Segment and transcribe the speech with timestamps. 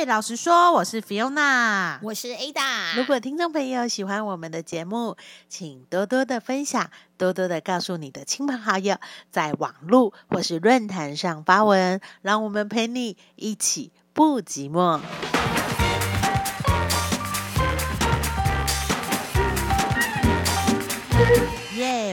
[0.00, 2.96] 嘿，老实说，我是 Fiona，我是 Ada。
[2.96, 5.18] 如果听众朋友喜欢我们的节目，
[5.50, 8.96] 请多多的分享，多多的告诉你的亲朋好友，
[9.30, 15.00] 在网络或是论坛上发文，让我们陪你一起不寂寞。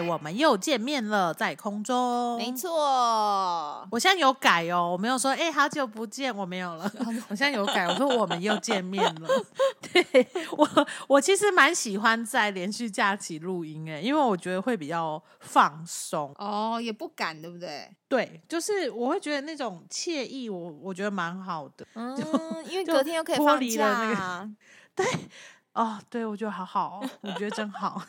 [0.08, 2.38] 耶，我们又见面了，在空中。
[2.38, 6.92] 没错，我现在有改哦，我没有说哎，好久不见，我没有了。
[7.30, 9.28] 我现在有改，我说我们又见面了。
[9.94, 16.34] 对我，我其实蛮喜欢在连续假期录音哎，因为我觉得会比较放松。
[16.38, 17.90] 哦，也不敢，对不对？
[18.08, 21.86] 对，就是我会觉得那种惬意，我我觉得蛮好的。
[21.94, 22.16] 嗯，
[22.70, 24.50] 因为隔天又可以放假。
[24.96, 25.06] 对。
[25.74, 28.02] 哦，对，我觉得好好，我觉得真好。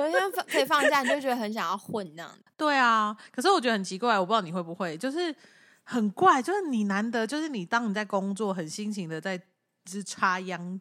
[0.00, 2.38] 有一天放可以放假，你就觉得很想要混那样。
[2.56, 5.34] 对啊，可是我觉得很奇怪，我不知道你会不会，就是
[5.82, 9.40] 很怪，就是你难得，就是你当你在工作，很辛勤的在
[9.86, 10.80] 是插秧。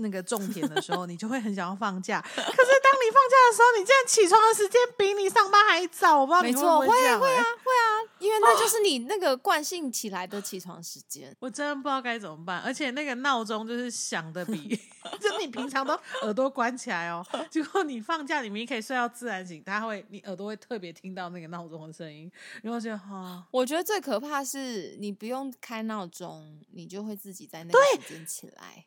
[0.00, 2.20] 那个种田的时候， 你就会很想要放假。
[2.20, 7.20] 可是当你放假的时候，你竟然起床的时间比你上班还早，我不知道你会不会这样。
[7.20, 7.86] 会啊，会啊，
[8.18, 11.34] 因为那就是你那个惯性起来的起床时间。
[11.40, 14.76] 我真的不知道该怎么办，而且那个闹钟就是响的比，
[15.20, 22.30] 就你平常都耳朵关起来哦，结果你放假，你明明可以睡到自然醒，他会你耳朵会特别听到那个闹钟的声音，
[22.62, 23.44] 然后就哈。
[23.50, 28.84] 我觉得最可怕是你不用开闹钟，你就会自己在那个时间起来。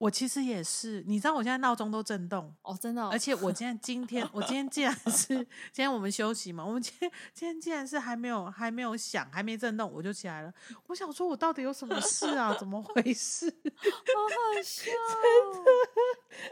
[0.00, 3.06] 我其实也是，你知道我现在闹钟都震动哦，真的。
[3.10, 10.50] 而且我今天 今天我今天竟然是今天我们休息嘛，我们今天今天竟然是还没有还没有响还没震动，我就起来了。
[10.86, 12.56] 我想说，我到底有什么事啊？
[12.58, 13.50] 怎么回事？
[13.52, 14.90] 好好笑，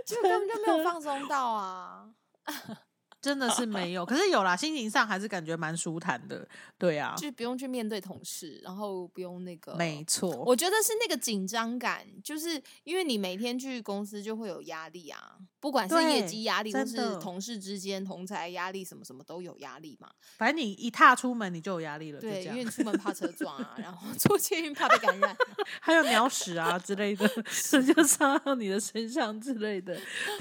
[0.05, 2.11] 真的，就根本就没有放松到啊。
[3.21, 20.09] 真的是没有， 可是有啦，心情上还是感觉蛮舒坦的，对啊，就不用去面对同事，然后不用那个，没错，我觉得是那个紧张感，就是因为你每天去公司就会有压力啊，不管是业绩压力，或是同事之间同才压力，什么什么都有压力嘛。
[20.37, 25.37] 反正你一踏出门你就有压力了，对，因为出门怕车撞啊，然后 坐捷运怕被感染，
[25.81, 27.29] 还有鸟屎啊之类的，
[27.71, 29.99] 这就伤到你的身上之类的。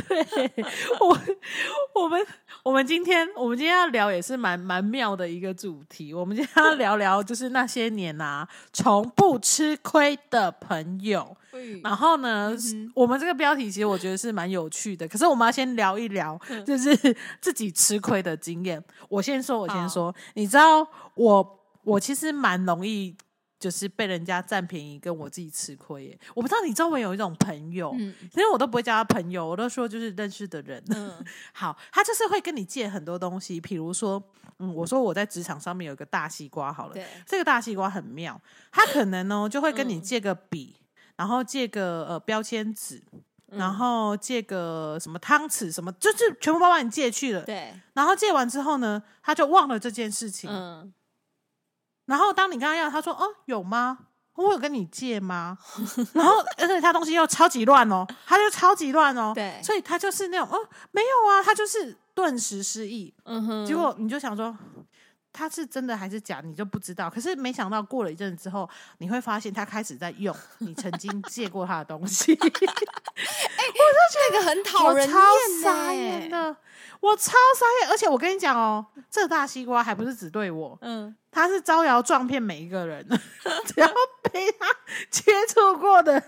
[0.08, 0.52] 对
[1.00, 1.18] 我，
[2.02, 2.26] 我们。
[2.64, 6.14] 我们今天，我们今天要聊也是蛮蛮妙的一个主题。
[6.14, 11.38] 我们今天要聊聊，就是那些年啊，从不吃亏的朋友。
[11.84, 12.54] 然后呢，
[12.94, 15.08] 我们这个标题其实我觉得是蛮有趣的。
[15.08, 16.96] 可是我们要先聊一聊， 就是
[17.42, 18.84] 自己吃亏的经验。
[19.10, 23.16] 我先说，我先说，你知道，我我其实蛮容易。
[23.60, 26.20] 就是被人家占便宜，跟我自己吃亏耶！
[26.36, 27.92] 我不知道你周围有一种朋友，
[28.32, 30.80] 其实我都不会叫他朋友，我都说就是认识的人。
[30.90, 31.12] 嗯，
[31.54, 34.24] 好，他就是会跟你借很多东西，比如说，
[34.60, 36.94] 嗯，我说我在职场上面有一个大西瓜，好了，
[37.26, 38.40] 这个大西瓜很妙，
[38.72, 40.76] 他可能呢就会跟你借个笔，
[41.18, 43.04] 然后借个呃标签纸，
[43.48, 47.42] 然后借个什么汤匙，什么就是全部都把你借去了。
[47.42, 50.50] 对，然后借完之后呢，他就忘了这件事情。
[50.50, 50.94] 嗯。
[52.06, 53.98] 然后当你跟他要，他说：“哦，有吗？
[54.36, 55.58] 我有跟你借吗？”
[56.14, 59.34] 然后而且他东西又超级乱哦，他就超级乱哦。
[59.36, 60.58] 对，所以他就是那种哦，
[60.92, 63.14] 没有啊，他就是顿时失忆。
[63.26, 63.66] 嗯哼。
[63.66, 64.56] 结果你就想说，
[65.38, 66.42] 他是真的还是假？
[66.44, 67.08] 你就不知道。
[67.08, 68.68] 可是没想到过了一阵子之后，
[68.98, 72.34] 你会发现他开始在用你曾经借过他的东西。
[72.42, 76.58] 哎，我就觉得很讨人厌的。
[77.00, 83.08] 我超傻眼，而且我跟你讲哦，这大西瓜还不是只对我，嗯，他是招摇撞骗每一个人，
[83.68, 83.88] 只要
[84.24, 84.66] 被他
[85.12, 86.22] 接触过的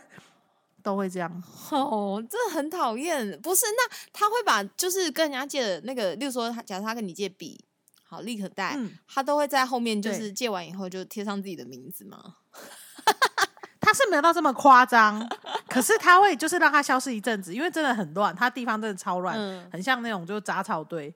[0.83, 1.43] 都会这样。
[1.71, 3.39] 哦，这很讨厌。
[3.41, 7.65] 不是，那他会把就是跟人家借的那个，例如说，假如他跟你借笔，
[8.09, 8.75] 好立刻带，
[9.07, 12.17] 他都会在后面就是借完以后就贴上自己的名字吗？
[13.79, 15.27] 他是没有到这么夸张，
[15.67, 19.35] 可是他会就是让他消失一阵子，因为真的很乱，他地方真的超乱，
[19.71, 21.13] 很像那种就是杂草堆。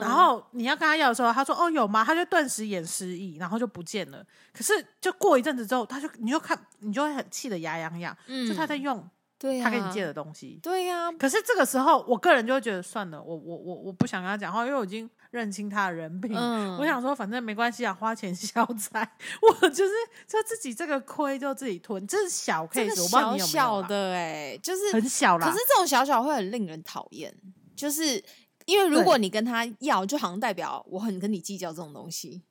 [0.00, 4.24] 然后你要跟他要的时候，他说：“哦，有吗？”他就顿时演失忆，然后就不见了。
[4.52, 8.16] 可是就过一阵子之后，他就你就看，你就会很气的牙痒痒，
[8.48, 9.08] 就他在用。
[9.42, 11.10] 对他给你借的东西，对呀。
[11.18, 16.32] 可是这个时候，我个人就会觉得算了，我我我我不想跟他讲话，因为我已经认清他的人品。
[16.78, 19.16] 我想说，反正没关系啊，花钱消灾。
[19.42, 19.92] 我就是
[20.28, 25.44] 就自己这个亏就自己吞，这是小 case，小小的哎，就是很小啦。
[25.48, 27.34] 可是这种小小会很令人讨厌，
[27.74, 28.22] 就是
[28.66, 32.42] 因为如果你跟他要，就好像代表我很跟你计较这种东西。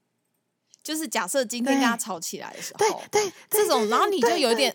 [0.83, 4.74] 就是假设今天跟他吵起来的时候，对对，这种，然后你就有点，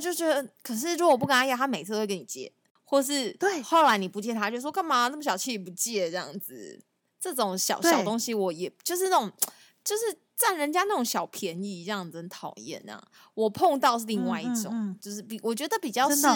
[0.00, 2.52] 就觉得，可是如果不跟他要，他每次都会跟你借，
[2.84, 6.80] 或是对，后来你不借，他就说干嘛那么小气不借这样子，
[7.20, 9.30] 这种小小东西，我也就是那种，
[9.84, 13.06] 就是占人家那种小便宜，这样真讨厌啊！
[13.34, 16.26] 我碰到是另外一种，就是比我觉得比较是。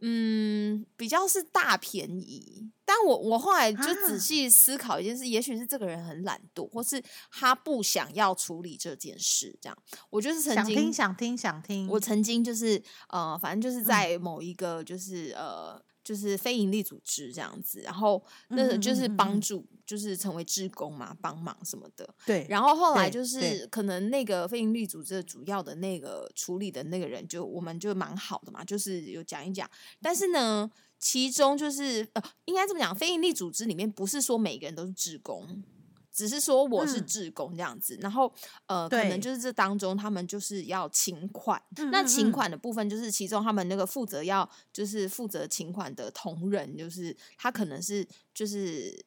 [0.00, 9.58] 嗯，比较是大便宜，但我我后来就仔细思考一件事，也许是这个人很懒惰，或是他不想要处理这件事。
[9.60, 9.78] 这样，
[10.10, 15.82] 我就是曾经想听想听想听，我曾经就是呃，反正就是在某一个就是呃。
[16.10, 22.12] 就是非营利组织这样子，然后那就是帮助，就是成为职工嘛，帮忙什么的。
[22.26, 22.44] 对。
[22.50, 29.70] 然后后来就是可能那个非营利组织的主要的那个处理的那个人，就我们就蛮好的嘛，就是有讲一讲。
[30.02, 30.68] 但是呢，
[30.98, 35.62] 其中就是呃，应该这么讲，非营利组织里面不是说每个人都是职工。
[36.20, 38.30] 只是说我是志工这样子，然后
[38.66, 41.58] 呃，可能就是这当中他们就是要请款，
[41.90, 49.02] 那请款的部分就是其中他们那个负责要就是负责请款的同仁，就是他可能是就是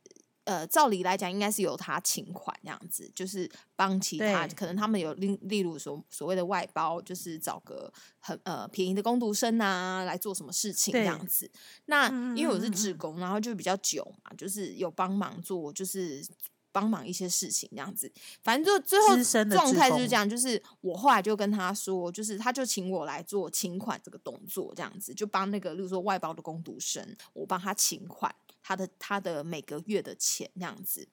[0.46, 11.52] 呃，照理来讲应该是由他请款这样子，就是帮其他可能他们有例例如所所谓的外包，就是找个很呃便宜的工读生啊来做什么事情这样子。
[11.86, 16.26] 那因为我是志工，然后就比较久嘛，就是有帮忙做，就是。
[16.74, 18.12] 帮忙一些事情这样子，
[18.42, 19.08] 反正就最后
[19.50, 20.28] 状态就是这样。
[20.28, 31.08] 就是我后来就跟他说，就是他就请我来做请款这个动作，这样子就帮那个，例如说外包的工读生，我帮他请款，他的他的每个月的钱这样子。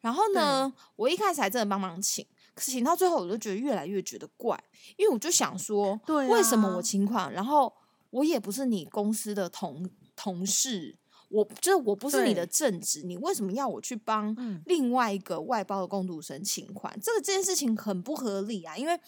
[0.00, 4.62] 然后呢，我一开始还真的帮忙请，可是请到最后，我就觉得越来越觉得怪，
[4.96, 7.72] 因为我就想说，为什么我请款，然后
[8.10, 10.96] 我也不是你公司的同同事。
[11.28, 14.34] 我就是我不是你的正职，你为什么要我去帮
[14.66, 16.98] 另外一个外包的工读生请款？
[17.02, 18.76] 这个这件事情很不合理啊！
[18.76, 18.98] 因为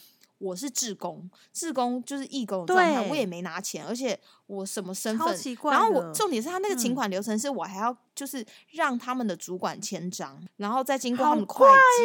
[0.40, 5.38] 我是志工，志工就是义工的状态，我也没拿钱，而且我什么身份？
[5.64, 12.04] 然后我重点是他那个请款流程是我还要就是让他们的主管签章，然后再经过他们会计，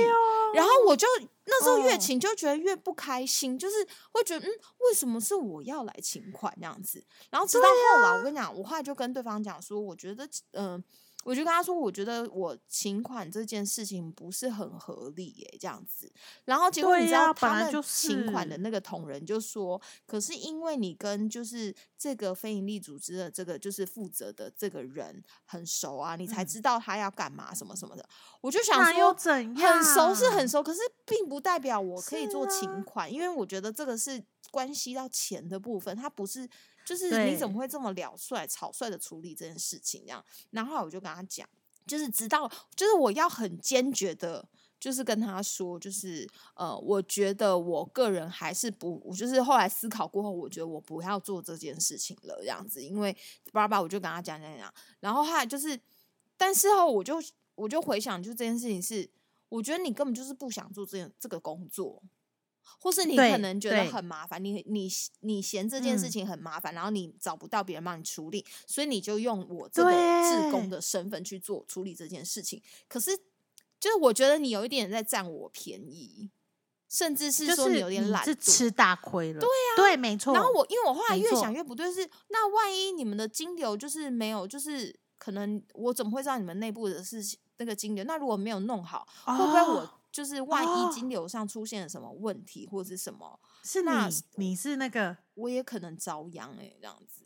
[0.54, 1.08] 然后我就。
[1.48, 3.76] 那时候越请就觉得越不开心，就是
[4.12, 4.50] 会觉得嗯，
[4.80, 7.06] 为什么是我要来请款这样子？
[7.30, 10.84] 然后直到后来，我跟你讲，我后来就跟对方讲说，我觉得嗯。
[11.26, 16.12] 我就跟他说，我觉得我请款这件事情不是很合理耶，这样子。
[16.44, 28.08] 然后结果你知道，他们请款的那个同仁就说，可是因为你跟就是这个非营利组织的这个就是负责的这个人很熟啊，你才知道他要干嘛什么什么的。
[28.42, 36.48] 我就想说，很熟是很熟，可是并不代表我可以做请款，因为我觉得这个是关系到钱的部分，它不是。
[36.86, 40.04] 就是你怎么会这么了率、草率的处理这件事情？
[40.06, 41.50] 这样，然后我就跟他讲，
[41.88, 44.48] 就是直到，就是我要很坚决的，
[44.80, 53.18] 就是跟他说，就是呃，我觉得我个人还是不，我就是后来思考过后，我觉得我不要做这件事情了，这样子，因为
[53.52, 55.80] 爸爸，我就跟他讲讲讲，然后后来就是，
[56.38, 57.16] 但是后我就
[57.56, 59.10] 我就回想，就这件事情是，
[59.50, 62.04] 我觉得你根本就是不想做这件这个工作。
[62.80, 64.90] 或是你可能觉得很麻烦，你你
[65.22, 72.62] 你嫌这件事情很麻烦，然后你找不到别人帮你处理，所以你就用我这个志工的身份去做处理这件事情。
[72.88, 73.18] 可是，
[73.80, 76.30] 就是我觉得你有一点在占我便宜，
[76.90, 79.40] 甚至是说你有点懒，是吃大亏了。
[79.40, 80.34] 对呀，对，没错。
[80.34, 88.04] 然后我因为我后来越想越不对，是那万一你们的金流就是没有，就是可能我怎么会知道你们内部的事情那个金流？
[88.06, 90.00] 那如果没有弄好，会不会我？
[90.16, 93.92] 就是万一金流上出现了什么问题或者是什么，是你
[94.36, 97.26] 你是那个，我也可能遭殃哎，这样子。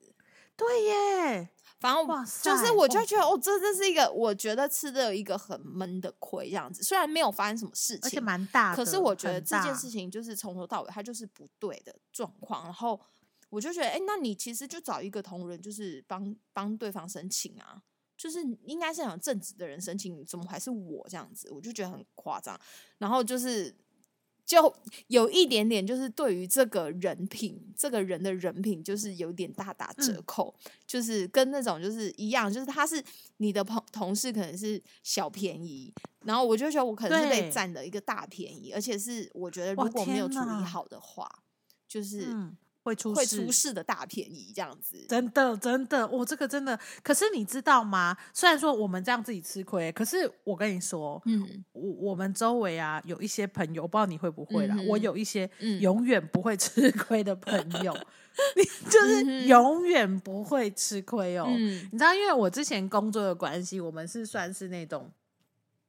[0.55, 6.81] 对耶，反正哇塞就是我就觉得哦，这这是一个我觉得吃的一个很闷的亏，这样子。
[6.81, 12.63] 虽然没有发生什么事情，而且蛮大，可是我觉得这件事情就是从头到尾它就是不对的状况。
[12.63, 13.00] 然后
[13.50, 17.84] 我就觉得，哎，那你其实就找一个同仁，就是帮帮对方申请啊。
[18.19, 21.49] 就是应该是很正直的人申请，怎么还是我这样子？
[21.51, 22.59] 我就觉得很夸张。
[22.97, 23.73] 然后就是
[24.45, 24.75] 就
[25.07, 30.53] 有一点点，就是对于这个人品，这个人的人品，就是有点大打折扣。
[30.85, 33.01] 就是跟那种就是一样，就是他是
[33.38, 35.93] 你的朋同事，可能是小便宜，
[36.25, 41.25] 然后我就觉得我可能是被占了一个大便宜，而且是我觉得如果没有处理好的话，
[41.88, 42.35] 就是。
[42.89, 46.77] 会出会出事的大便宜这样子，真的真的，我这个真的。
[47.03, 48.17] 可是你知道吗？
[48.34, 54.75] 虽然说我们这样自己吃亏，可是我跟你说，嗯，我我们周围啊有一些朋友，我不知道你会不会啦。
[54.88, 57.53] 我有一些永远不会吃亏的朋
[57.84, 57.96] 友，
[58.58, 61.48] 你就是永远不会吃亏哦。
[61.50, 65.12] 你知道，因为我之前工作的关系，我们是算是那种。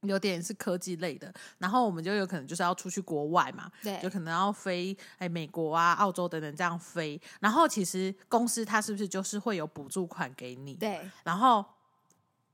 [0.01, 10.73] 有点是科技类的，然后我们就有可能就是要出去国外嘛，对，就可能要飞哎美国啊、澳洲等等这样飞，然后其实公司它是不是就是会有补助款给你？
[10.75, 11.63] 对，然后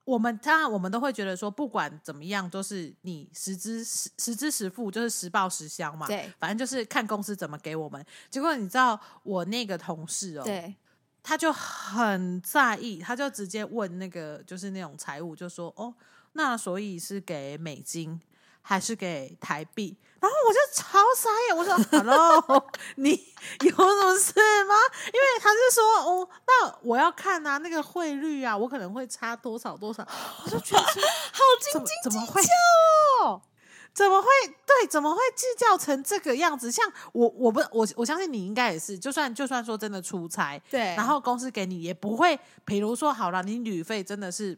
[0.04, 6.08] 我们当然我们都会觉得说，不管怎么样，都是你实支实实支实付，就是实报实销嘛。
[6.08, 8.06] 对，反正就是看公司怎么给我们。
[8.30, 10.74] 结果你知道我那个同事哦，对，
[11.22, 15.94] 他就很在意，他就直接问那个就是那种财务，就说哦，
[16.38, 18.22] 那所以是给美金
[18.62, 19.98] 还是给台币？
[20.20, 24.34] 然后我就超傻眼，我说 “hello，你有什么事
[24.66, 24.76] 吗？”
[25.12, 30.08] 因为他是说哦，那我要看啊，那个汇率啊，我可能会差多少多少，
[30.46, 31.42] 我就觉得 好
[31.74, 33.42] 怎么斤斤计较哦。
[33.98, 34.28] 怎么会
[34.64, 34.88] 对？
[34.88, 36.72] 怎么会计较成这个样子？
[36.72, 38.98] 像我，我不，我我相信你应该也是。
[38.98, 44.56] 就算就算说真的出差，对，然后公司给你也不会，比如说好了，你旅费真的是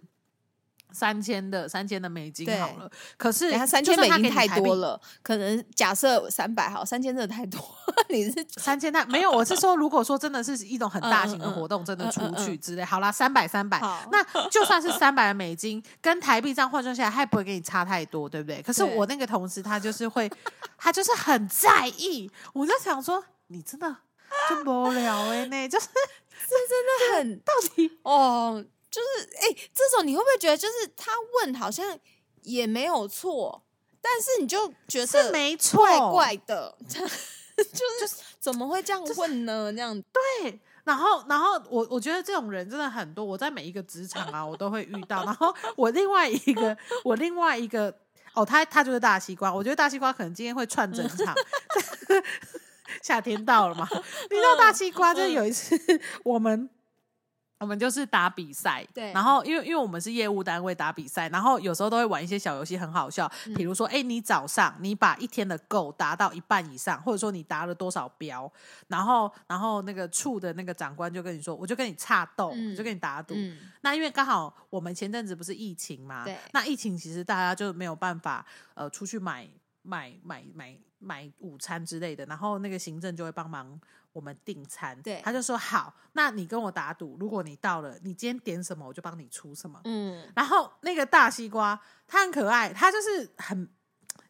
[0.92, 7.60] 三千的三千的美金好了，可是三千美金太多了，可能假设三百好，三千真的太多。
[8.10, 13.80] 你是 三千太没有，我是说，如果说真的是一种很大型的活动，真的出去之类，好啦，三百三百，
[14.12, 18.62] 那就算是三百的美金，跟台币这样换算下来，他也不会给你差太多，对不对？
[18.62, 20.30] 可是我那个同事他就是会，
[20.78, 23.96] 他就是很在意，我就想说，你真的
[24.50, 31.98] 就无聊哎呢，就是真的很到底哦，就是哎、这种你会不会觉得，就是他问好像
[32.42, 33.64] 也没有错，
[34.02, 39.72] 但是你就觉是得没错，怪怪的， 就是怎么会这样问呢？
[39.72, 45.24] 这样对，然后，然后我我觉得这种人真的很多，我在每一个职场啊，我都会遇到。
[45.24, 47.94] 然后我另外一个，我另外一个，
[48.34, 51.36] 哦，他他就是大西瓜，我觉得大西瓜可能今天会串整场。
[53.04, 53.88] 夏天到了嘛，
[54.32, 55.80] 你知道大西瓜就是有一次
[56.24, 56.68] 我们。
[57.60, 63.30] 我们就是打比赛，对然后因为因为我们是业务单位打比赛，然后有时候都会玩一些小游戏，很好笑。
[63.56, 68.50] 比如说，哎、你早上你把一天的够达到一半以上，或者说你达了多少标，
[68.88, 73.34] 然后然后那个处的那个长官就跟你说，我就跟你差斗，就跟你打赌。
[73.36, 79.46] 嗯，那因为刚好我们前阵子不是疫情嘛，对那疫情其实大家就没有办法呃出去买
[79.90, 83.80] 买买买买午餐之类的，然后那个行政就会帮忙
[84.14, 89.82] 我们订餐，对他就说好，那你跟我打赌，如果你到了，你今天点什么，我就帮你出什么。
[89.86, 93.68] 嗯，然后那个大西瓜，他很可爱，他就是很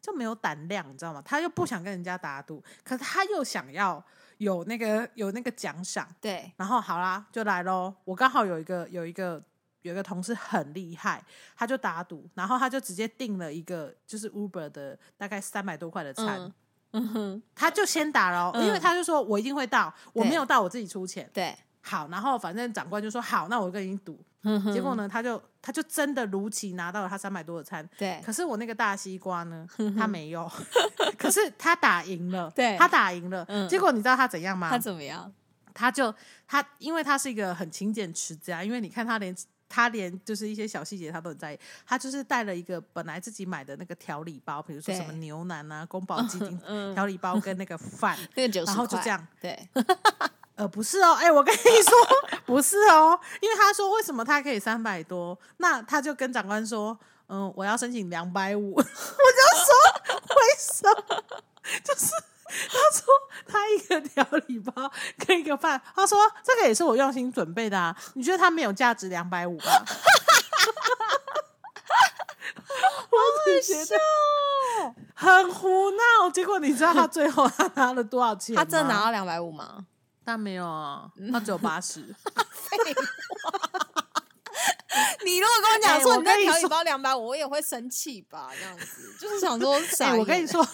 [0.01, 1.22] 就没有胆量，你知道吗？
[1.25, 4.01] 他又不想跟人家打赌，可是他又想要
[4.38, 6.08] 有那个有那个奖赏。
[6.22, 7.94] 对，然后好啦，就来喽。
[8.06, 9.44] 我刚好有一个有一个
[9.82, 11.24] 有一个同事很厉害，
[11.56, 16.54] 他就打赌，然后他就直接订了一个就是 Uber 的大概三百多块的餐，嗯
[16.92, 21.30] 嗯哼，他就先打了哦、因为嗯他就说我一定会到，我没有到我自己出钱。
[21.34, 24.20] 对，好，然后反正长官就说好，那我跟你赌。
[24.74, 27.88] 结果呢，他就他就真的如期拿到了他三百多的餐。
[27.98, 29.68] 对，可是我那个大西瓜呢，
[29.98, 30.50] 他没有，
[31.20, 33.46] 可是他打赢了，对他打赢了。
[33.50, 34.70] 嗯结果你知道他怎样吗？
[34.70, 35.32] 他怎么样？
[35.74, 36.14] 他就
[36.48, 39.36] 他，因为他是一个很勤俭持家，因为你看他连
[39.70, 46.94] 他连就是一些小细节他都很在意，他就是带了一个本来自己买的那个调理包，比如说什么牛腩啊、宫保鸡丁嗯。
[46.96, 49.70] 调理包跟那个饭， 那个然后就这样，对，
[50.56, 51.94] 呃，不是哦，哎、我跟你说
[52.46, 56.98] 不是哦，因为他说为什么他可以三百多，那他就跟长官说，
[57.28, 59.72] 嗯，我要申请两百五， 我就说
[60.10, 61.24] 为什么？
[61.84, 62.08] 就是
[62.70, 63.06] 他说
[63.48, 64.91] 他一个调理包
[65.25, 69.63] 跟一个饭，他说这个也是我用心准备的啊， 你觉得它没有价值两百五吗？
[73.12, 78.56] 我只觉得哦，很胡闹，结果你知道他最后他拿了多少钱？
[78.56, 79.86] 他真的拿到两百五吗？
[80.25, 82.01] 他没有啊，他只有八十。
[85.24, 88.50] 你如果跟我讲哎说你那调理包两百五，我也会生气吧？
[88.58, 90.65] 这样子就是想说，哎、我跟你，说，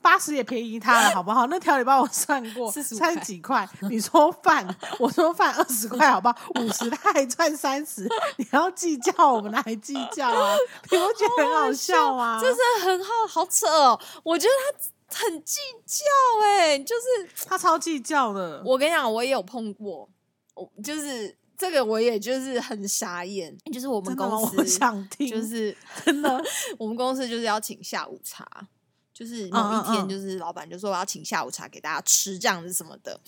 [0.00, 1.46] 八十也便宜他了， 好不好？
[1.48, 3.68] 那调理包我算过，45才几块。
[3.90, 4.66] 你说饭，
[4.98, 6.36] 我说饭二十块，好不好？
[6.60, 10.54] 五十他还赚三十， 你要计较，我们哪还计较啊？
[10.90, 12.40] 你不觉得很好笑吗？
[12.40, 14.00] 这真的很好，好扯哦！
[14.22, 14.52] 我觉得
[15.08, 16.04] 他很计较，
[16.44, 18.62] 哎，就是他超计较的。
[18.64, 20.08] 我跟你讲，我也有碰过，
[20.54, 26.42] 我就是这个，我也就是很傻眼，就是我们公司我想听，就是真的。
[26.78, 28.46] 我们公司就是要请下午茶，
[29.18, 33.18] 就是嗯某一天，就是老板就说我要请下午茶给大家吃，这样子什么的。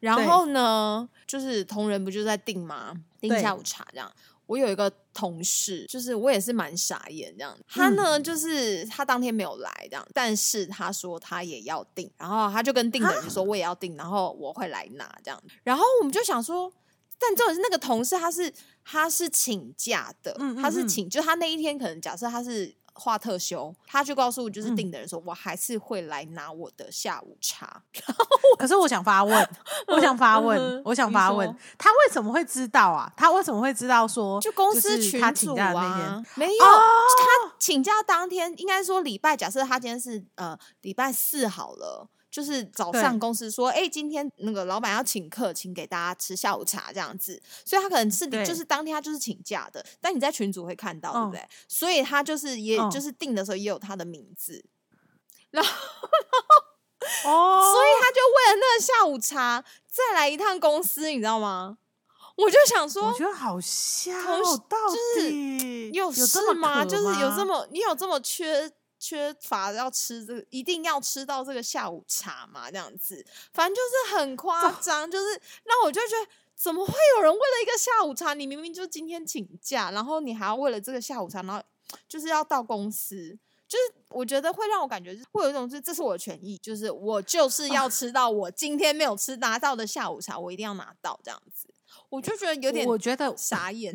[0.00, 2.92] 然后呢，就是同仁不就在订吗？
[3.20, 4.10] 订下午茶这样。
[4.46, 7.56] 我有一个同事，就是我也是蛮傻眼这样。
[7.68, 15.40] 他呢，嗯就是他当天没有来这样，但是他说他也要订，然后他就跟订的人说我也要订，然后我会来拿这样。
[15.62, 16.72] 然后我们就想说，
[17.16, 27.82] 但重点是那个同事他是他是请假的，嗯嗯嗯他是请，就他那一天可能假设他是画特休，他就告诉就是订的人说，我还是会来拿我的下午茶。
[28.58, 29.48] 可是我想发问，
[29.88, 33.12] 我想发问，嗯我想你发问，他为什么会知道啊？
[33.16, 36.78] 他为什么会知道说，就公司群主他请假那啊天，，没有、哦
[37.18, 42.08] 他请假当天，应该说礼拜，假设他今天是呃礼拜四好了。
[42.30, 46.92] 就是早上公司说，哎、今天那个老板要请客，请给大家吃下午茶。
[46.92, 51.48] 这样子，所以他可能是对就是当天他就是请假的，但你在群组会看到，对不嗯对？
[51.68, 54.64] 所以他就是也、嗯就是定的时候也有他的名字，
[55.50, 55.70] 然后
[57.26, 61.78] 哦，所以他就为了那个下午茶再来一趟公司，你知道吗？
[62.36, 66.84] 我就想说我，觉得好瞎同哦，到就是底有有这么事吗？
[66.84, 72.70] 就是有这么你有这么缺缺乏要吃这个，一定要吃到这个下午茶嘛？
[72.70, 75.32] 这样子，反正就是很夸张，就是
[75.64, 76.30] 让我就觉得。
[76.60, 78.34] 怎么会有人为了一个下午茶？
[78.34, 81.62] 你明明就今天请假，然后你还要为了这个下午茶，然后
[82.06, 83.30] 就是要到公司，
[83.66, 91.66] 就是我觉得会让我感觉，就是会有一种是这是我的权益，就是我就是要吃到我今天没有吃拿到的下午茶，我一定要拿到这样子，
[92.10, 93.94] 我就觉得有点我觉得傻眼。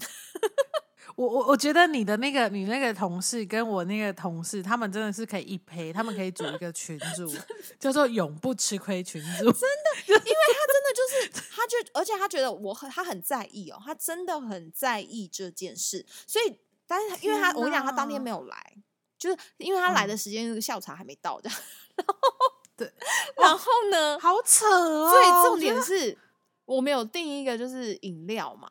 [1.16, 7.34] 我我我觉得你的那个你那个同事跟我那个同事，他们真的是可以一陪，他们可以组一个群组，
[7.80, 9.44] 叫做“永不吃亏群组”。
[9.54, 10.24] 真的因为他
[10.68, 18.78] 真的就是，他就而且他觉得我很他很在意哦，他真的很在意这件事，所以但是因为他我跟你讲，他当天哪没有来，
[19.18, 21.58] 就是因为他来嗯的时间那个下午茶还没到这样，
[22.76, 22.94] 对，
[23.38, 25.10] 然后呢，好扯哦！
[25.10, 26.18] 所以重点是
[26.66, 28.70] 我们有订一个就是饮料嘛，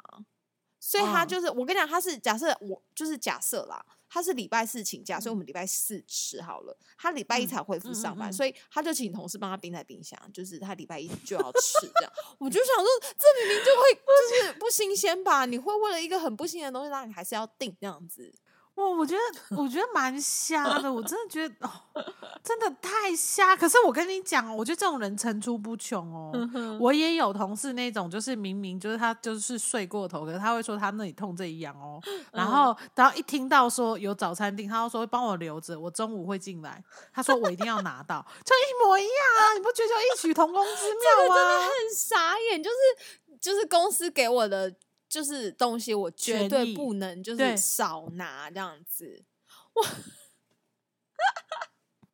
[0.94, 12.12] 所以他嗯就是、我跟你讲，他是假设我就是假设啦，他是礼拜四请假，所以我们礼拜四吃好了，他礼拜一嗯才恢复嗯上班，所以他就请同事帮他冰在冰箱，就是他礼拜一就要吃这样。
[12.38, 12.86] 我就想说，
[13.18, 15.46] 这明明就会就是不新鲜吧？
[15.46, 18.32] 你会为了一个很不新鲜的东西，那你还是要订这样子？
[18.76, 21.70] 哇，我觉得我觉得蛮瞎的，我真的觉得哦，
[22.42, 23.54] 真的太瞎。
[23.56, 26.32] 可是我跟你讲，我觉得这种人层出不穷哦。
[26.34, 32.00] 嗯我也有同事那种，就是明明就是他就是睡过头，可是他会说他那里痛这一样哦。
[32.32, 36.82] 然后然后一听到说有早餐订，他就说帮我留着，我中午会进来。
[37.12, 39.54] 他说我一定要拿到，就一模一样啊！
[39.54, 40.70] 你不觉得就异曲同工之
[41.28, 41.60] 妙吗？
[41.62, 44.74] 很傻眼，就是就是公司给我的
[45.08, 49.24] 就是东西，我绝对不能就是少拿这样子。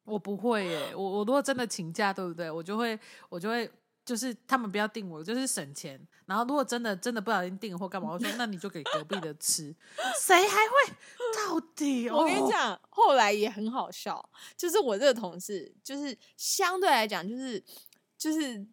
[0.04, 2.50] 我不会耶，我我如果真的请假，对不对？
[2.50, 3.70] 我就会我就会
[4.04, 6.00] 就是他们不要定我，就是省钱。
[6.26, 9.74] 然后如果真的真的不小心订了或干嘛，我说那你就给隔壁的吃，
[10.20, 10.94] 谁还会？
[11.36, 17.62] 到底我跟你哦讲，后来也很好笑，就是我这个同事，就是相对来讲，就是
[18.16, 18.66] 就是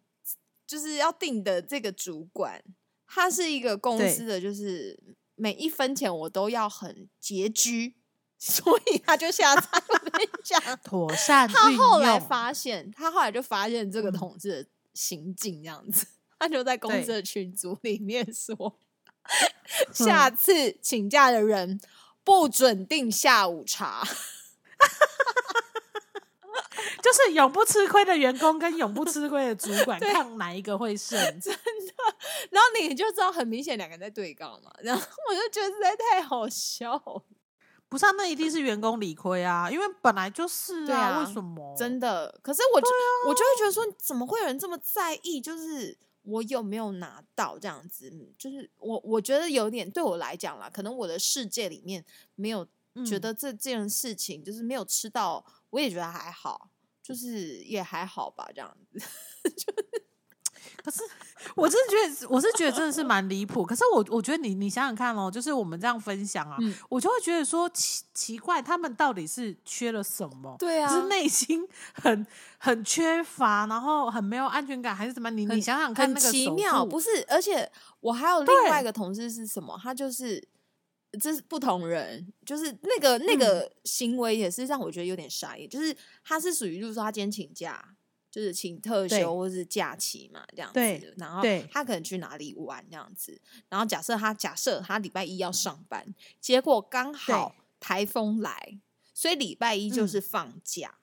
[0.65, 2.63] 就是要定的这个主管，
[3.07, 4.99] 他是一个公司的，就是
[5.35, 7.95] 每一分钱我都要很拮据，
[8.37, 9.81] 所以他就下菜。
[9.87, 16.05] 我跟你讲， 妥善他后来发现，他后来就发现这个嗯同志的行径这样子，
[16.37, 18.77] 他就在公司的群组里面说，
[19.93, 21.79] 下次请假的人
[22.23, 24.07] 不准订下午茶。
[27.01, 31.17] 就是永不吃亏的员工跟永不吃亏的主管， 看哪一个会胜。
[31.39, 31.59] 真的
[32.51, 34.71] 然后你就知道，很明显两个人在对杠嘛。
[34.81, 37.23] 然后我就觉得实在太好笑了，
[37.89, 41.75] 不是、啊，那一定是员工理亏啊，因为本来就是对啊为什么？
[41.77, 42.37] 真的。
[42.41, 42.87] 可是我就、
[43.27, 45.39] 我就会觉得说，怎么会有人这么在意？
[45.41, 48.09] 就是我有没有拿到这样子？
[48.11, 52.03] 嗯就是我我觉得有点对我来讲啦，可能我的世界里面
[52.35, 52.65] 没有
[53.05, 56.69] 觉嗯得这件事情就是没有吃到，我也觉得还好，
[57.07, 58.99] 就是也还好吧，这样子。
[59.55, 59.73] 就
[60.83, 61.01] 可是
[61.55, 63.65] 我真的觉得，我是觉得真的是蛮离谱。
[63.65, 70.55] 可是我我觉得你你想想看哦，就是我们这样分享啊，嗯我就会觉得说奇奇怪，他们到底是缺了什么？
[70.59, 72.25] 对啊是内心很
[72.57, 75.29] 很缺乏，然后很没有安全感，还是怎么？
[75.29, 77.09] 你你想想看，那个奇妙，不是？
[77.29, 77.69] 而且
[78.01, 79.79] 我还有另外一个同事是什么？
[79.81, 80.45] 他就是
[81.19, 85.67] 这是不同人，就是那个那嗯个行为也是让我觉得有点傻眼。
[85.69, 87.95] 就是他是属于，就是说他今天请假，
[88.29, 91.13] 就是请特休或是假期嘛，这样子。
[91.17, 93.39] 然后他可能去哪里玩这样子。
[93.69, 98.79] 然后假设他假设他礼拜一要上班，结果刚好台风来，
[99.13, 100.99] 所以礼拜一就嗯是放假。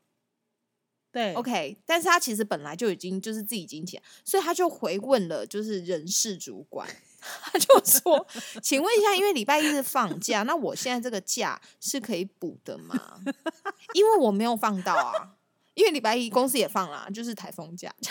[1.10, 6.88] 对 OK，但是他其实本来就已经就是自己已经钱，所以他就回问了就是人事主管，
[7.42, 8.26] 他就说
[8.62, 13.18] ：“请问一下，因为礼拜一是放假，那我现在这个假是可以补的吗？
[13.94, 15.36] 因为我没有放到啊，
[15.74, 17.94] 因为礼拜一公司也放啦，就是台风假。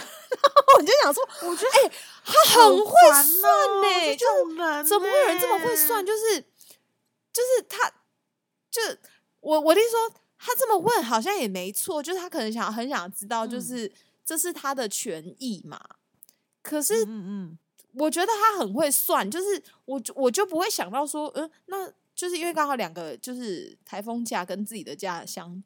[0.75, 1.91] 我就想说，我觉得、哎
[2.25, 6.03] 他很会算呢、哦、就这种人怎么会有人这么会算？
[6.05, 7.89] 就是就是他，
[8.71, 8.81] 就
[9.41, 13.91] 我我弟说他这么问好像也没错，就是他可能想很想知道，就嗯是、
[14.25, 15.79] 这是他的权益嘛。
[16.61, 17.57] 可是嗯嗯，
[17.93, 25.63] 我觉得他很会算，就是我我就不会想到说，嗯、那就是因为刚好两个就是台风假跟自己的假相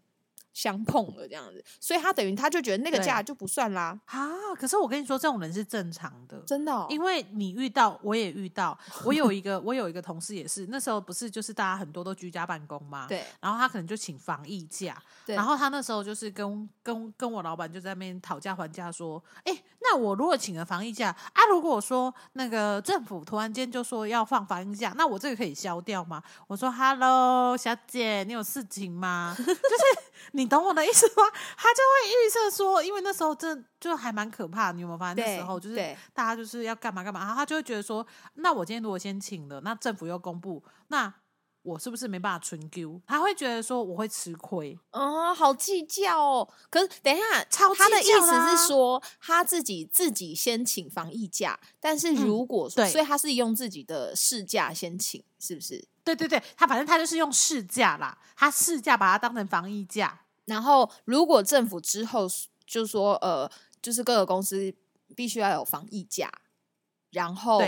[0.58, 4.28] 相碰了这样子，所以他等于他就觉得那个对假就不算啦，啊，
[4.60, 6.40] 可是我跟你说，这种人是正常的。
[6.48, 26.24] 真的、哦，因为你遇到，我也遇到， 我有一个，我有一个同事也是，那时候不是就是大家很多都居家办公嘛，，对然后他可能就请防疫假，对，然后他那时候就是跟跟跟我老板就在那边讨价还价，说，哎，那我如果请了防疫假啊，如果说那个政府突然间就说要放防疫假，那我这个可以消掉吗？
[26.48, 29.36] 我说，Hello，小姐，你有事情吗？
[29.38, 29.54] 就是
[30.34, 31.24] 你懂我的意思吗？
[31.58, 35.26] 他就会预测说，因为那时候真的就还蛮可怕的，你有没有发现？
[35.26, 35.76] 那时候就是
[36.14, 41.14] 大家就是要干嘛干嘛，然后他就会觉得说，那我今天如果先请了，那政府又公布，那
[41.64, 43.02] 我是不是没办法存 Q？
[43.06, 44.80] 他会觉得说我会吃亏。
[44.92, 46.48] 哦，好计较哦。
[46.70, 55.86] 可是等一下，超他的意思是说他自己自己先请防疫假，但是如果所以他是用自己的事假先请，是不是？
[56.16, 60.20] 对对对，他反正他就是用市价啦，他市价把它当成防疫价。
[60.46, 62.26] 然后如果政府之后
[62.66, 63.50] 就说，呃，
[63.82, 64.74] 就是各个公司
[65.16, 66.32] 必须要有防疫价，
[67.12, 67.62] 然后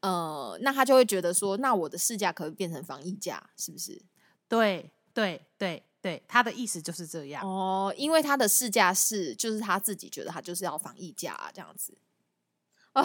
[0.00, 4.02] 呃，那他就会觉得说，那我的事假可可以变成防疫价，是不是？
[4.48, 7.42] 对对对对，他的意思就是这样。
[7.42, 11.96] 哦，因为他的事假是，就是他自己觉得他就是要防疫价、啊、这样子。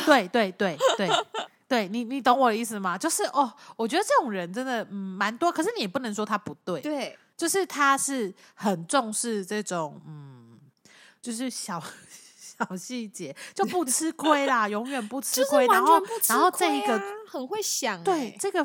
[0.06, 1.10] 对对对对
[1.72, 2.98] 对，你你懂我的意思吗？
[2.98, 10.60] 就是哦，我觉得这种人真的嗯蛮多，可是你也不能说他不对，对，就是他是很重视这种嗯，
[11.22, 11.82] 就是小。
[12.62, 15.66] 小细节就不吃亏啦， 永远不吃就是亏。
[15.66, 18.64] 然完后然后这一个很会想、欸，对这个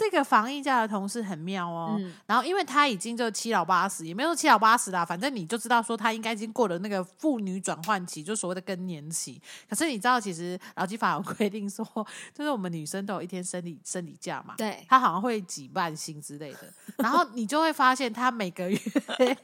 [0.00, 1.96] 这个防疫假的同事很妙哦。
[1.98, 9.38] 嗯然后因为他已经就七老八十，也没有七老八十啦，反正你就知道说他应该已经过了那个妇女转换期，就所谓的更年期。
[9.68, 11.84] 可是你知道，其实劳基法有规定说，
[12.32, 14.54] 就是我们女生都有一天生理生理假嘛。
[14.56, 18.78] 对他好像会几万薪之类的， 然后你就会发现他每个月，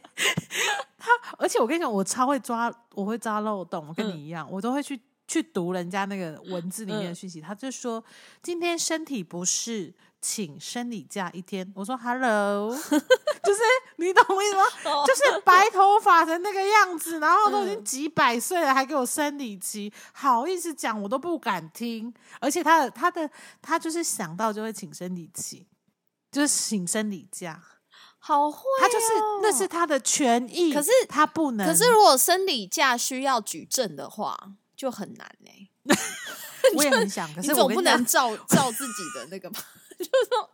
[0.97, 8.03] 他而且我跟你讲，我超会抓，我会抓漏洞，我跟你一样，我都会去去读人家那个文字里面的嗯讯息，他就说
[8.43, 11.71] 今天身体不适，请生理假一天。
[11.75, 13.61] 我说 Hello， 就是
[13.97, 14.63] 你懂我意思吗？
[14.85, 22.13] 哦就是白头发成那个样子，然后都已经嗯几百岁了，还给我生理期，好意思讲我都不敢听。
[22.41, 23.31] 而且他的他的
[23.63, 25.67] 他就是想到就会请生理期，
[26.33, 27.63] 就是请生理假，
[28.19, 29.07] 好会、他就是
[29.43, 31.67] 那是哦他的权益，可是他不能。
[31.67, 34.37] 可是如果生理假需要举证的话，
[34.77, 35.51] 就很难呢、
[36.75, 39.61] 我也很想，可是我总不能，照照自己的那个吧？
[39.99, 40.51] 就是说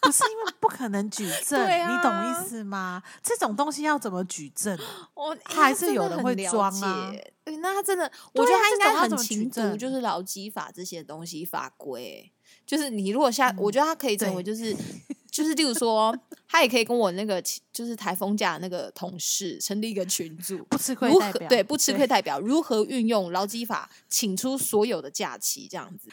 [0.00, 3.02] 不是因为不可能举 证，对你懂啊意思吗？
[3.22, 5.10] 这种东西要怎么举证啊？
[5.14, 7.12] 我他还是有人会装啊
[7.62, 12.32] 那他真的，我觉得他应该很勤读，就是劳基法这些东西法规欸。
[12.64, 14.74] 就是你如果下，嗯我觉得他可以成为就是
[15.30, 16.16] 就是，例如说，
[16.48, 26.08] 他也可以跟我那个就是台风假那个同事成立一个群组，不吃亏如代表何对不吃亏代表如何运用劳基法请出所有的假期这样子。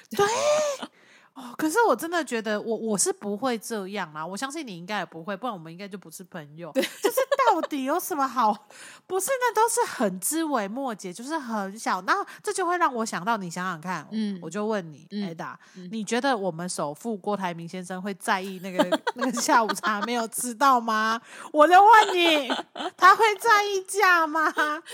[1.35, 6.71] 哦，可是我真的觉得我我是不会这样啦，我相信你应该也不会，不然我们应该就不是朋友。
[6.73, 7.17] 就是
[7.47, 8.67] 到底有什么好？
[9.07, 21.19] 不是，那都是很枝微末节，就是很小，然后这就会让我想到，你想想看，嗯我就问你，嗯艾达，嗯你觉得我们首富郭台铭先生会在意那个那个下午茶没有吃到吗？
[21.51, 22.47] 我就问你，
[22.95, 24.53] 他会在意价吗？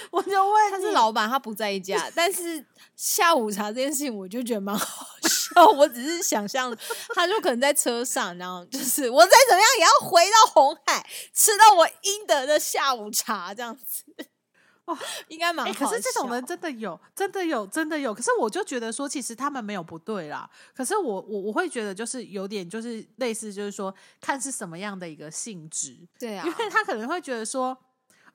[0.10, 5.66] 我就问你，他是老板，他不在意价，但是下午茶这件事情，我就觉得蛮好笑。
[5.76, 6.76] 我只是想象，
[7.16, 14.04] 他就可能在车上，然后就是我再怎么样也要回到红海，吃到我应得的下午茶，这样子。
[14.86, 15.88] 哦应该蛮哎、好笑。
[15.88, 18.14] 可是这种人真的有，真的有，真的有。
[18.14, 20.48] 可是我就觉得说，其实他们没有不对啦。
[20.76, 27.76] 可是我我我会觉得，就是有点就是类似，就是说看是什么样的一个性质，对啊因，为他可能会觉得说。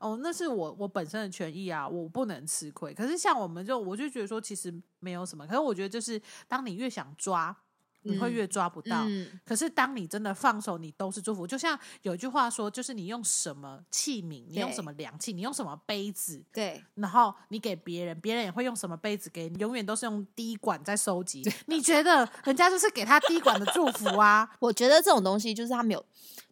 [0.01, 2.93] 哦，那是我我本身的权益啊，我不能吃亏。
[2.93, 5.47] 可是像我们就我就觉得说，其实没有什么。
[5.47, 7.57] 可是我觉得就是，当你越想抓，
[8.05, 9.05] 你会嗯越抓不到。
[9.07, 11.47] 嗯，可是当你真的放手，你都是祝福。
[11.47, 21.43] 就像有一句话说，就是你用什么器皿，你用什么量器，你用什么杯子，对，然后你给别人，别人也会用什么杯子给你，永远都是用滴管在收集。
[21.67, 24.49] 你觉得人家就是给他滴管的祝福啊？
[24.61, 26.05] 我觉得这种东西就是他没有，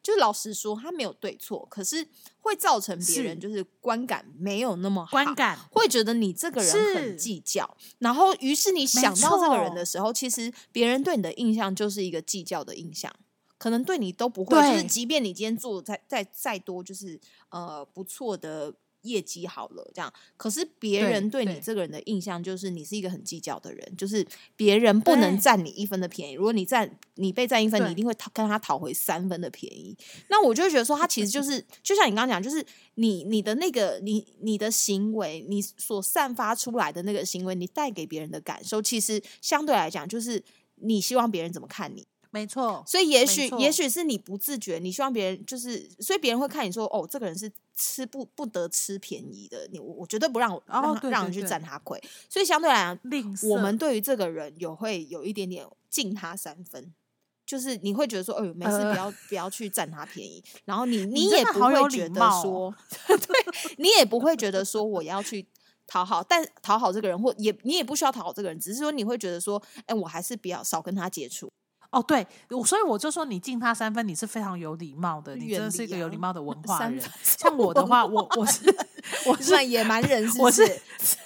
[0.02, 2.06] 就老实说，他没有对错，可是
[2.40, 5.10] 会造成别人就是观感没有那么好。
[5.12, 13.14] 观感会觉得你这个人很计较，然后于是你想到这个人的时候，其实别人对你的印象就是一个计较的印象。
[13.58, 29.96] 可能对你都不会，就是即便你今天做再再再多，就是呃不错的业绩好了，这样，可是别人对你这个人的印象就是你是一个很计较的人，就是别人不能占你一分的便宜，如果你占你被占一分，你一定会讨跟他讨回三分的便宜。
[30.28, 40.42] 那我就会觉得说，他其实就 是就像你刚刚讲，就是你你的那个你你的行为，你所散发出来的那个行为，你带给别人的感受，其实相对来讲，就是
[40.76, 42.06] 你希望别人怎么看你。
[42.34, 52.02] 没错，所以也许也许是你不自觉，你希望别人就是，所以别人会看你说，哦，这个人是吃不不得吃便宜的，你我我绝对不让我让他让人去占他亏。
[52.30, 56.92] 所以相对来讲，我们对于这个人有会有一点点敬他三分。
[57.44, 60.42] 就是你会觉得说，哎呦，没事，呃不要不要去占他便宜。
[60.64, 62.74] 然后你 你也不会觉得说，
[63.06, 65.46] 对你也不会觉得说我要去
[65.86, 71.52] 讨好，但讨好这个人，或也你也不需要讨好这个人，只是说你会觉得说，哎，我还是比较少跟他接触。
[71.92, 72.26] 哦，对，
[72.64, 76.98] 所以我就说你敬他三分，你是非常有礼貌的，你真的是一个有礼貌的文化人。
[77.22, 78.74] 像我的话，我我是
[79.26, 81.16] 我是算野蛮人是不我是是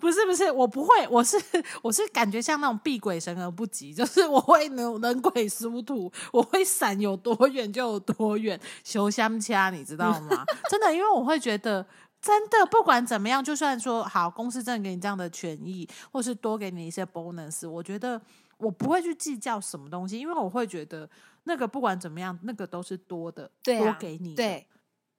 [0.00, 1.38] 不是不是，我不会，我是
[1.82, 10.44] 我是感觉像那种避鬼神而不及，就是我会能人鬼殊途，我会闪有多远就有多远，修相掐，你知道吗？
[10.70, 11.86] 真的，因为我会觉得。
[12.18, 18.20] 真的，不管怎么样，就算说好，公司真的给你这样的权益，或是多给你一些 bonus，我觉得
[18.58, 21.08] 我不会去计较什么东西，因为我会觉得
[21.44, 24.36] 那个不管怎么样，那个都是多的，多对啊给你的。
[24.36, 24.66] 对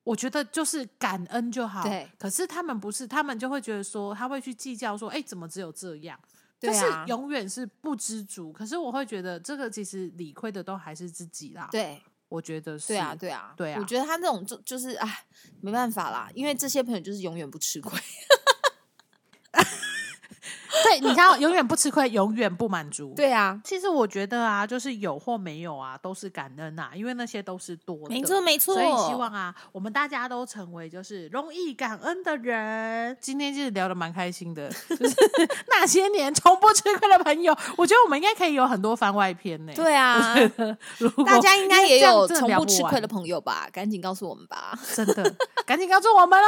[0.04, 1.84] 我觉得就是感恩就好。
[1.84, 6.18] 对，可是他们不是，他们就会觉得说，他会去计较说，哎，怎么只有这样？
[6.60, 8.52] 就是永远是不知足。
[8.54, 12.88] 可是我会觉得，这个其实理亏的都还是自己啦。，对我觉得是。
[12.88, 15.26] 对啊对啊对啊我觉得他那种就就是哎，
[15.60, 18.00] 没办法啦，因为这些朋友就是永远不吃亏。
[21.00, 23.14] 对，你看，永远不吃亏，永远不满足。
[23.18, 28.10] 对啊，其实我觉得啊，就是有或没有啊，都是感恩啊，因为那些都是多的。
[28.10, 28.76] 没错没错。
[28.76, 33.18] 所以希望啊，我们大家都成为就是容易感恩的人。
[33.20, 35.16] 今天就是聊的蛮开心的，就是
[35.68, 39.74] 那些年从不吃亏的朋友，我觉得我们应该可以有很多番外篇呢。
[39.76, 40.36] 对啊，
[40.98, 43.68] 如果大家应该也有从不吃亏的朋友吧？
[43.72, 44.78] 赶紧告诉我们吧。
[44.94, 46.48] 真的，赶紧告诉我们哦。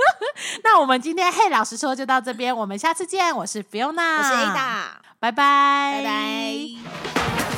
[0.62, 3.22] 那我们今天嘿老师说就到这边，我们下次见。
[3.32, 7.51] 我是我是 Ada，拜拜，拜拜。